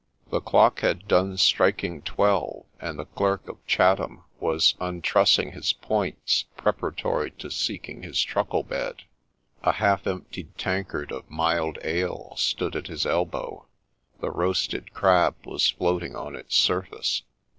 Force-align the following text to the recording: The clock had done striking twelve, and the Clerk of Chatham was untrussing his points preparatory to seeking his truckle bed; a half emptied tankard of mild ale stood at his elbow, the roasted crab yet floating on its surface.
The 0.31 0.41
clock 0.41 0.79
had 0.79 1.07
done 1.07 1.37
striking 1.37 2.01
twelve, 2.01 2.65
and 2.79 2.97
the 2.97 3.05
Clerk 3.05 3.47
of 3.47 3.63
Chatham 3.67 4.23
was 4.39 4.73
untrussing 4.81 5.53
his 5.53 5.73
points 5.73 6.45
preparatory 6.57 7.29
to 7.37 7.51
seeking 7.51 8.01
his 8.01 8.19
truckle 8.23 8.63
bed; 8.63 9.03
a 9.61 9.73
half 9.73 10.07
emptied 10.07 10.57
tankard 10.57 11.11
of 11.11 11.29
mild 11.29 11.77
ale 11.83 12.33
stood 12.35 12.75
at 12.75 12.87
his 12.87 13.05
elbow, 13.05 13.67
the 14.21 14.31
roasted 14.31 14.91
crab 14.91 15.35
yet 15.45 15.61
floating 15.77 16.15
on 16.15 16.35
its 16.35 16.55
surface. 16.55 17.21